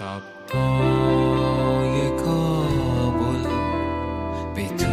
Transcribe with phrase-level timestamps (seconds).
[0.00, 0.22] شب.
[2.24, 3.42] کابل
[4.54, 4.86] به تو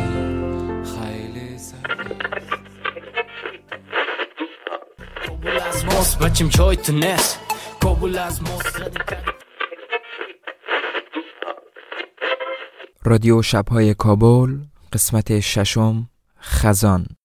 [0.83, 1.57] خیلی
[5.27, 7.39] کابل از ماست بچیم جای تو نست
[7.81, 8.81] کابل از ماست
[13.03, 14.57] رادیو شبهای کابل
[14.93, 17.16] قسمت ششم خزان.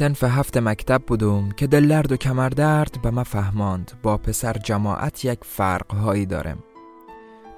[0.00, 3.92] سنف هفت مکتب بودم که دلرد و کمردرد به ما فهماند.
[4.02, 6.58] با پسر جماعت یک فرقهایی دارم.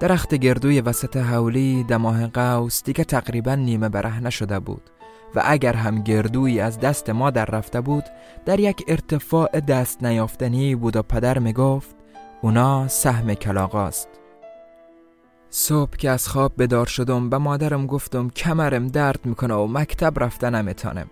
[0.00, 4.90] درخت گردوی وسط حولی دماه قوس دیگه تقریبا نیمه بره نشده بود
[5.34, 8.04] و اگر هم گردویی از دست ما در رفته بود
[8.44, 11.96] در یک ارتفاع دست نیافتنی بود و پدر می گفت
[12.40, 14.08] اونا سهم کلاغاست
[15.50, 20.54] صبح که از خواب بدار شدم به مادرم گفتم کمرم درد می‌کنه و مکتب رفتن
[20.54, 21.10] نمیتانم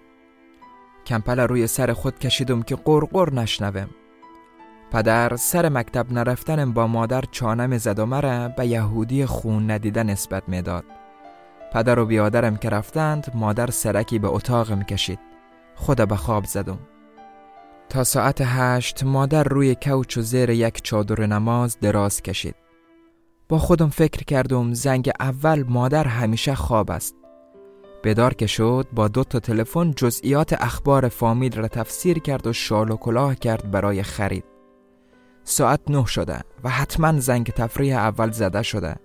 [1.06, 3.88] کمپل روی سر خود کشیدم که قرقر نشنوم.
[4.92, 10.42] پدر سر مکتب نرفتنم با مادر چانم زد و مرا به یهودی خون ندیده نسبت
[10.48, 10.84] می‌داد.
[11.72, 15.18] پدر و بیادرم که رفتند مادر سرکی به اتاقم کشید.
[15.74, 16.78] خود به خواب زدم.
[17.88, 22.54] تا ساعت هشت مادر روی کوچ و زیر یک چادر نماز دراز کشید.
[23.48, 27.14] با خودم فکر کردم زنگ اول مادر همیشه خواب است.
[28.04, 32.90] بدار که شد با دو تا تلفن جزئیات اخبار فامیل را تفسیر کرد و شال
[32.90, 34.44] و کلاه کرد برای خرید.
[35.44, 38.96] ساعت نه شده و حتما زنگ تفریح اول زده شده.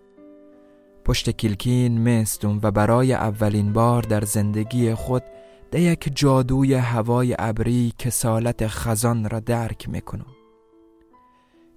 [1.06, 5.24] پشت کلکین مستم و برای اولین بار در زندگی خود
[5.72, 10.26] ده یک جادوی هوای ابری که سالت خزان را درک می‌کنم.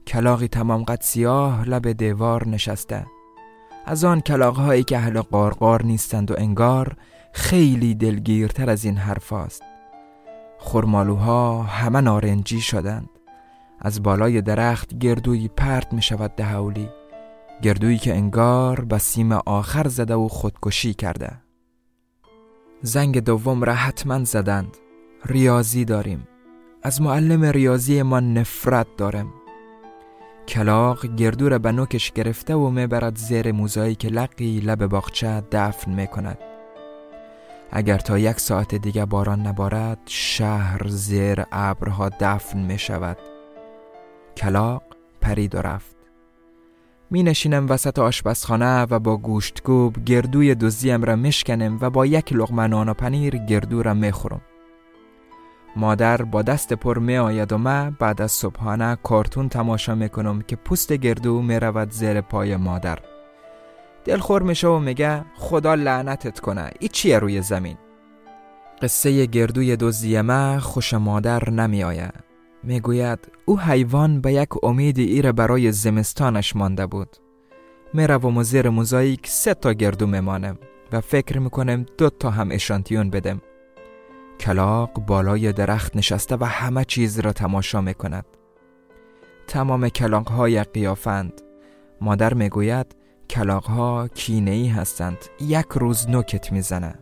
[0.07, 3.07] کلاقی تمام قد سیاه لب دیوار نشسته.
[3.91, 6.97] از آن کلاغهایی که اهل قارقار نیستند و انگار
[7.33, 9.63] خیلی دلگیرتر از این حرف است
[10.59, 13.09] خرمالوها همه نارنجی شدند.
[13.81, 16.89] از بالای درخت گردوی پرت می شود دهولی.
[17.63, 21.33] گردویی که انگار به سیم آخر زده و خودکشی کرده.
[22.83, 24.77] زنگ دوم را حتما زدند.
[25.25, 26.29] ریاضی داریم.
[26.83, 29.33] از معلم ریاضی ما نفرت دارم.
[30.49, 35.93] کلاق گردو را به نوکش گرفته و می‌برد زیر موزایی که لقی لب باغچه دفن
[35.93, 36.39] می‌کند.
[37.71, 43.17] اگر تا یک ساعت دیگه باران نبارد شهر زیر ابرها دفن می شود
[44.37, 44.83] کلاق
[45.21, 45.97] پرید و رفت.
[47.11, 52.67] می نشینم وسط آشپزخانه و با گوشتگوب گردوی دوزیم را مشکنم و با یک لغمه
[52.67, 54.41] نان و پنیر گردو را می خورم.
[55.77, 60.43] مادر با دست پر می آید و من بعد از صبحانه کارتون تماشا می کنم
[60.43, 62.99] که پوست گردو می رود زیر پای مادر.
[64.05, 66.71] دلخور میشه و میگه خدا لعنتت کنه.
[66.81, 67.77] ای چیه روی زمین؟
[68.83, 72.15] قصه گردوی دزدی ما خوش مادر نمی آید.
[72.63, 77.17] می‌گوید او حیوان به یک امید ایره برای زمستانش مانده بود.
[77.95, 80.59] می‌روم و زیر موزاییک سه تا گردو میمانم
[80.93, 83.41] و فکر می‌کنم دو تا هم اشانتیون بدم.
[84.41, 88.25] کلاق بالای درخت نشسته و همه چیز را تماشا می‌کند.
[89.47, 91.41] تمام کلاق های قیافند.
[92.01, 92.97] مادر می‌گوید
[93.31, 95.19] کلاق ها کینه ای هستند.
[95.41, 96.95] یک روز نوکت می‌زنه.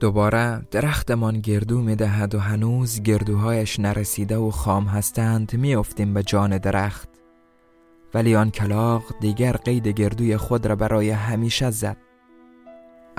[0.00, 7.08] دوباره درختمان گردو می‌دهد و هنوز گردوهایش نرسیده و خام هستند میافتیم به جان درخت.
[8.14, 11.96] ولی آن کلاق دیگر قید گردوی خود را برای همیشه زد.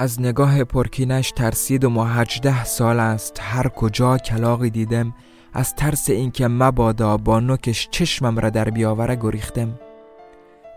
[0.01, 3.39] از نگاه پرکینش ترسید و ما هجده سال است.
[3.42, 5.13] هر کجا کلاقی دیدم
[5.53, 9.80] از ترس اینکه مبادا با نوکش چشمم را در بیاوره گریختم.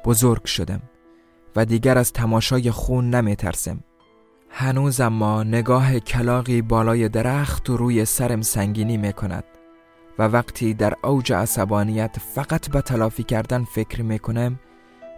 [0.04, 0.82] بزرگ شدم
[1.56, 3.80] و دیگر از تماشای خون نمی ترسم
[4.50, 9.44] هنوز اما نگاه کلاقی بالای درخت و روی سرم سنگینی می کند
[10.18, 14.58] و وقتی در اوج عصبانیت فقط به تلافی کردن فکر می کنم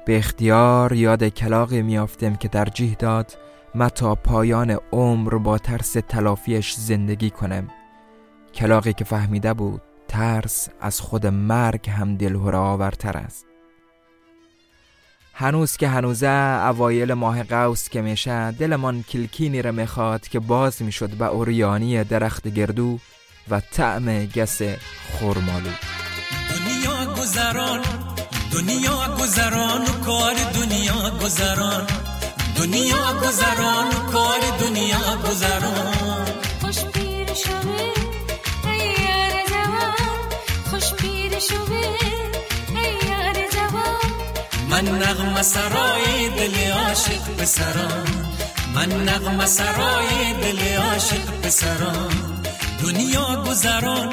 [0.07, 3.39] به اختیار یاد کلاقی میافتم که ترجیح داد
[3.77, 7.69] ما تا پایان عمر با ترس تلافیش زندگی کنم.
[8.55, 13.47] کلاقی که فهمیده بود ترس از خود مرگ هم دلهور آورتر است.
[15.35, 16.29] هنوز که هنوزه
[16.69, 22.49] اوایل ماه قوس که میشه دلمان کلکینی را می‌خواد که باز می‌شد به اوریانی درخت
[22.49, 22.99] گردو
[23.51, 24.63] و طعم گس
[25.13, 25.71] خورمالو
[26.51, 27.81] دنیا گذران
[28.53, 32.06] دنیا گذران کار دنیا گذران.
[32.57, 36.27] دنیا گذران کار دنیا گذران.
[36.61, 37.81] خوش پیر شوه
[38.71, 39.95] ای یار جوان.
[40.71, 41.85] خوش پیر شوه
[42.77, 44.11] ای یار جوان.
[44.71, 48.09] من نغم سرای دل عاشق پسران.
[48.75, 52.43] من نغم سرای دل عاشق پسران.
[52.83, 54.13] دنیا گذران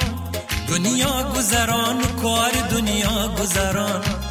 [0.68, 4.23] دنیا گذران کار دنیا گذران.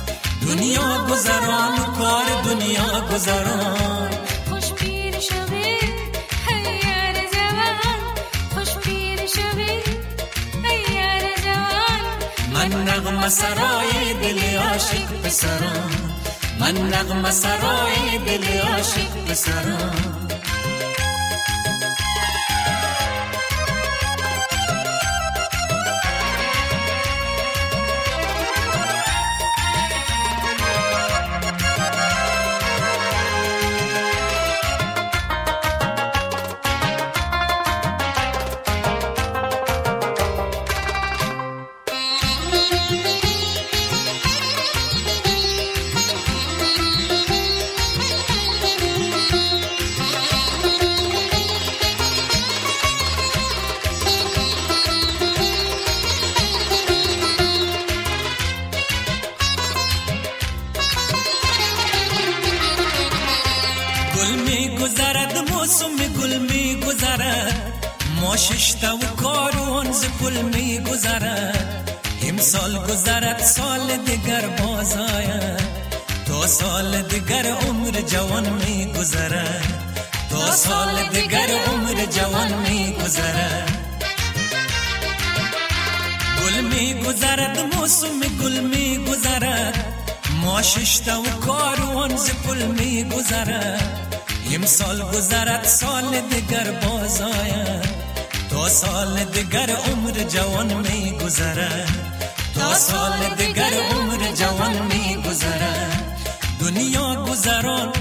[0.52, 4.10] دنیا گذران کار دنیا گذران.
[4.50, 5.66] خوش پیر شوه
[6.48, 8.00] ای یار جوان.
[8.54, 9.82] خوش پیر جوان.
[12.54, 15.92] من نغم سرای دل عاشق پسران
[16.60, 20.21] من نغم سرای دل عاشق پسران
[74.42, 75.62] سال دیگر باز آید
[76.26, 79.94] تا سال دیگر عمر جوان می گذرد
[80.30, 83.70] تا سال دیگر عمر جوان می گذرد
[86.42, 89.94] گل می گذرد موسم گل می گذرد
[90.42, 93.82] ما ششتا و کاروان ز گل می گذرد
[94.54, 97.88] امسال گذرد سال دیگر باز آید
[98.50, 99.70] تا سال دیگر
[102.74, 106.18] سال دیگر عمر جوان می گذرد.
[106.60, 107.92] دنیا گذران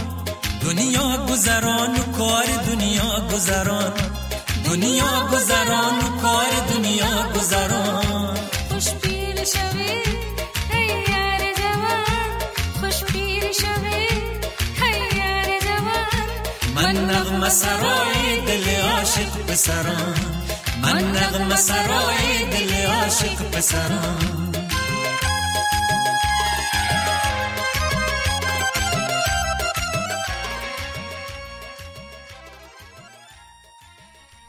[0.62, 3.94] دنیا گذران و کار دنیا گذران.
[4.66, 8.38] دنیا گذران و کار دنیا گذران.
[8.69, 9.92] خوش پیر شوه
[10.74, 12.31] ای یار جوان.
[12.80, 13.98] خوش پیر شوه
[14.81, 16.28] ای یار جوان.
[16.75, 20.16] من نغم سرای دل عاشق پسران.
[20.81, 24.50] من نغم سرای دل عاشق پسران.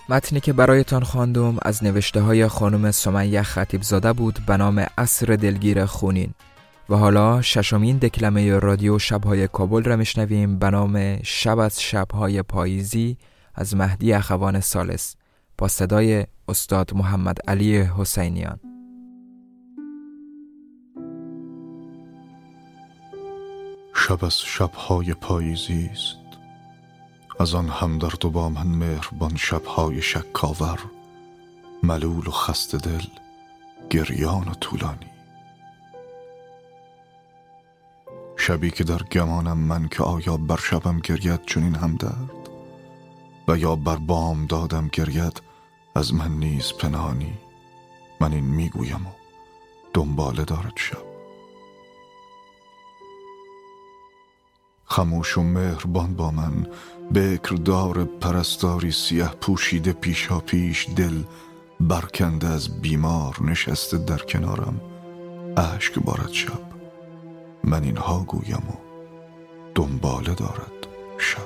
[0.08, 5.26] متنی که برایتان خواندم از نوشته های خانم سمیه خطیب زاده بود به نام اصر
[5.26, 6.34] دلگیر خونین
[6.90, 13.16] و حالا ششمین دکلمه رادیو شبهای کابل را میشنویم به نام شب از شبهای پاییزی
[13.54, 15.16] از مهدی اخوان سالس
[15.58, 18.60] با صدای استاد محمد علی حسینیان.
[23.94, 26.21] شب از شبهای پاییزی است.
[27.42, 30.78] از آن همدرد و با من مهربان شبهای شکاور
[31.82, 33.04] ملول و خسته دل
[33.90, 35.10] گریان و طولانی.
[38.36, 42.48] شبی که در گمانم من که آیا بر شبم گرید چنین همدرد؟
[43.48, 45.42] و یا بر بام دادم گرید
[45.94, 47.38] از من نیز پنهانی.
[48.20, 49.10] من این می‌گویم و
[49.94, 51.11] دنباله دارد شب.
[54.92, 56.66] خموش و مهربان با من.
[57.14, 61.22] بکر دار پرستاری سیه پوشیده پیشا پیش دل.
[61.80, 64.80] برکنده از بیمار نشسته در کنارم.
[65.56, 66.62] اشک بارد شب.
[67.64, 68.76] من اینها گویم و
[69.74, 70.86] دنباله دارد
[71.18, 71.38] شب.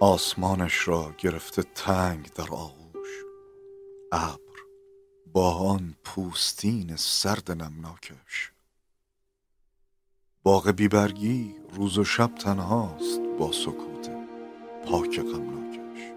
[0.00, 2.81] آسمانش را گرفته تنگ در آغوش.
[4.14, 4.60] ابر
[5.32, 8.52] با آن پوستین سرد نمناکش.
[10.42, 14.10] باغ بیبرگی روز و شب تنهاست با سکوت
[14.86, 16.12] پاک غمناکش.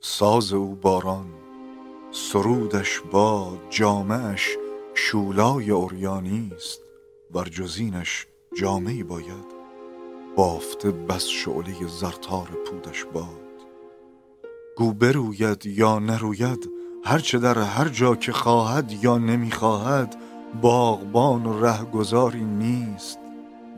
[0.00, 1.34] ساز او باران
[2.10, 4.56] سرودش با جامعش
[4.94, 6.80] شولای اوریانی است
[7.30, 8.26] بر جزینش
[8.58, 9.52] جامعی باید
[10.36, 13.51] بافته بس شعله زرتار پودش باد.
[14.76, 16.70] گو بروید یا نروید
[17.04, 20.16] هرچه در هر جا که خواهد یا نمی‌خواهد
[20.62, 23.18] باغبان و رهگذاری نیست.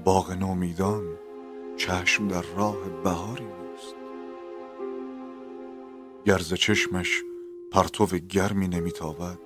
[0.04, 1.04] باغ نومیدان
[1.76, 3.94] چشم در راه بهاری نیست.
[6.24, 7.22] گرز چشمش
[7.72, 9.38] پرتو گرمی نمیتابد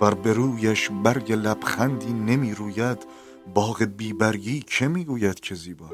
[0.00, 3.06] بر برویش برگ لبخندی نمی روید
[3.54, 5.90] باغ بیبرگی که می‌گوید که زیبا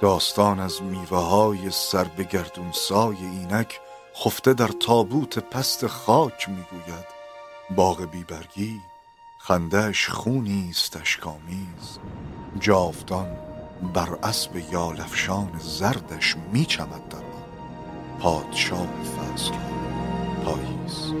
[0.00, 3.80] داستان از میوه های سر به گردون سای اینک
[4.24, 7.06] خفته در تابوت پست خاک می‌گوید.
[7.70, 8.80] باغ بیبرگی
[9.38, 11.98] خندش خونی است اشکامیز
[12.60, 13.36] جاودان
[13.94, 17.24] بر اسب یالفشان زردش میچمد در آن.
[18.20, 19.52] پادشاه فصل
[20.44, 21.14] پاییز.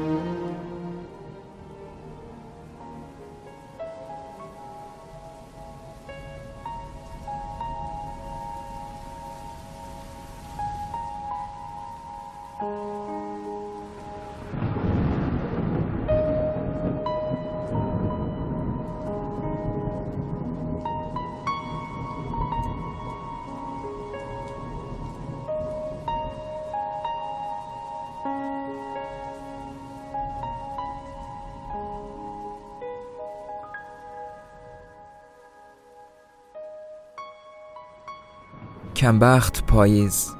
[38.96, 40.34] کمبخت پاییز.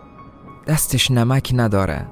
[0.67, 2.07] دستش نمک نداره.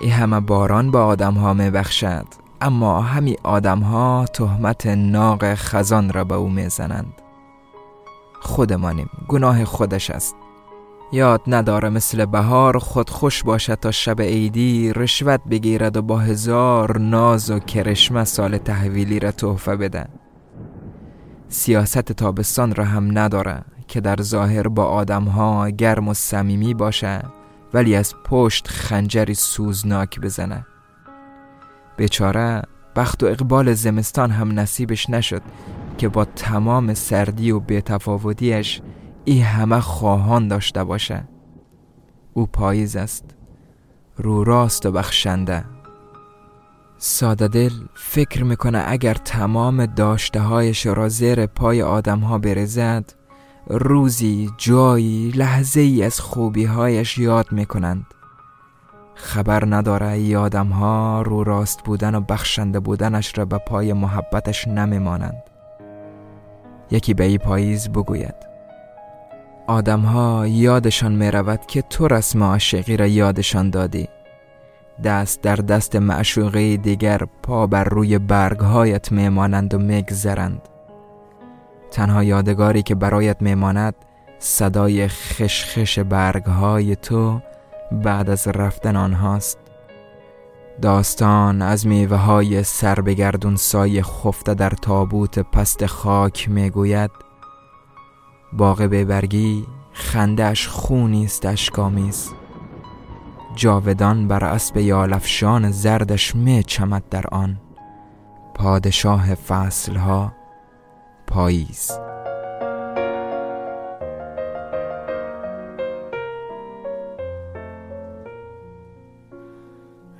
[0.00, 2.26] ای همه باران به آدم ها می بخشد.
[2.60, 7.12] اما همی آدم ها تهمت ناق خزان را به او می‌زنند
[8.40, 9.10] خودمانیم.
[9.28, 10.34] گناه خودش است.
[11.12, 16.98] یاد نداره مثل بهار خود خوش باشد تا شب عیدی رشوت بگیرد و با هزار
[16.98, 20.08] ناز و کرشمه سال تحویلی را تحفه بده.
[21.48, 23.64] سیاست تابستان را هم نداره.
[23.88, 27.22] که در ظاهر با آدمها گرم و صمیمی باشه
[27.74, 30.66] ولی از پشت خنجری سوزناک بزنه
[31.96, 32.62] بیچاره
[32.96, 35.42] بخت و اقبال زمستان هم نصیبش نشد
[35.98, 38.80] که با تمام سردی و بیتفاوتیش
[39.24, 41.28] ای همه خواهان داشته باشه
[42.32, 43.24] او پاییز است
[44.16, 45.64] رو راست و بخشنده.
[46.98, 53.12] ساده دل فکر می‌کنه اگر تمام داشته هایش را زیر پای آدم ها برزد
[53.66, 58.06] روزی جایی لحظه ای از خوبی هایش یاد می‌کنند.
[59.14, 64.68] خبر نداره ای آدم ها رو راست بودن و بخشنده بودنش را به پای محبتش
[64.68, 65.42] نمیمانند.
[66.90, 68.34] یکی به ای پاییز بگوید
[69.66, 74.08] آدم ها یادشان می رود که تو رسم عاشقی را یادشان دادی.
[75.04, 80.68] دست در دست معشوقه دیگر پا بر روی برگهایت میمانند و میگذرند.
[81.90, 83.94] تنها یادگاری که برایت میماند
[84.38, 87.40] صدای خشخش برگهای تو
[87.92, 89.58] بعد از رفتن آنهاست.
[90.82, 97.10] داستان از میوه های سر بگردون سایه خفته در تابوت پست خاک می‌گوید
[98.52, 102.32] باغ ببرگی خندش خونی است اشکامیز
[103.54, 107.60] جاودان بر اسب یالفشان زردش می چمد در آن.
[108.54, 110.32] پادشاه فصلها
[111.26, 111.90] پاییز.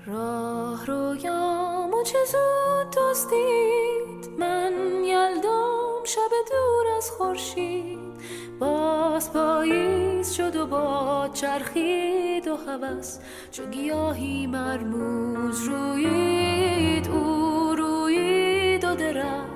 [0.06, 4.38] راه رویامو چه زود دزدید.
[4.38, 4.72] من
[5.04, 7.98] یلدام شب دور از خورشید.
[8.58, 13.18] باز پاییز شد و با چرخید و هوس.
[13.50, 19.55] چو گیاهی مرموز رویید او رویید و درخت.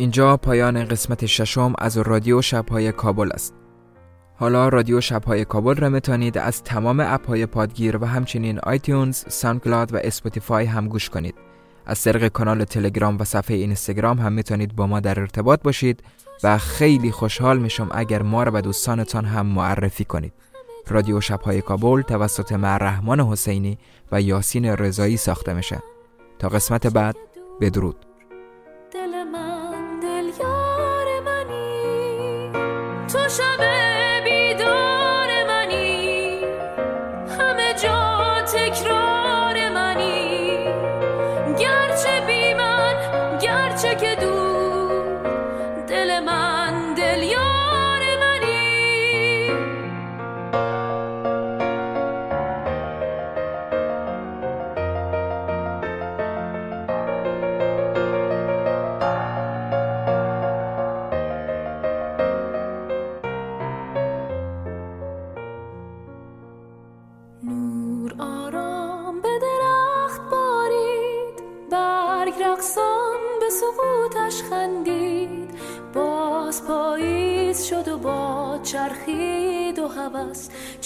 [0.00, 3.54] اینجا پایان قسمت ششم از رادیو شبهای کابل است.
[4.36, 9.96] حالا رادیو شبهای کابل را می‌تونید از تمام اپهای پادگیر و همچنین آیتیونز، ساندکلاد و
[9.96, 11.34] اسپوتیفای هم گوش کنید.
[11.86, 16.02] از طریق کانال تلگرام و صفحه اینستاگرام هم می‌تونید با ما در ارتباط باشید
[16.44, 20.32] و خیلی خوشحال میشم اگر ما را به دوستانتان هم معرفی کنید.
[20.88, 23.78] رادیو شبهای کابل توسط معرحمان حسینی
[24.12, 25.82] و یاسین رضایی ساخته میشه.
[26.38, 27.16] تا قسمت بعد
[27.60, 28.07] بدرود.